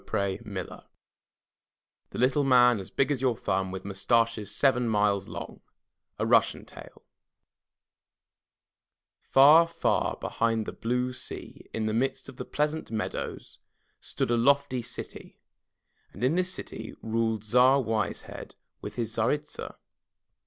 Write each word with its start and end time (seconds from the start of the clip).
25 0.03 0.47
MY 0.47 0.63
BOOK 0.63 0.69
HOUSE 0.71 0.83
THE 2.09 2.17
LITTLE 2.17 2.43
MAN 2.43 2.79
AS 2.79 2.89
BIG 2.89 3.11
AS 3.11 3.21
YOUR 3.21 3.35
THUMB 3.37 3.69
WITH 3.69 3.85
MUSTACHES 3.85 4.49
SEVEN 4.49 4.89
MILES 4.89 5.27
LONG 5.27 5.61
A 6.17 6.25
Russian 6.25 6.65
Tale 6.65 7.03
AR, 9.35 9.67
far 9.67 10.17
behind 10.19 10.65
the 10.65 10.71
blue 10.71 11.13
sea, 11.13 11.67
in 11.71 11.85
the 11.85 11.93
midst 11.93 12.27
of 12.27 12.37
the 12.37 12.45
pleasant 12.45 12.89
meadows, 12.89 13.59
stood 13.99 14.31
a 14.31 14.37
lofty 14.37 14.81
city, 14.81 15.37
and 16.13 16.23
in 16.23 16.33
this 16.33 16.51
city 16.51 16.95
ruled 17.03 17.43
Tsar 17.43 17.79
Wise 17.79 18.21
Head 18.21 18.55
with 18.81 18.95
his 18.95 19.11
Tsaritsa. 19.13 19.75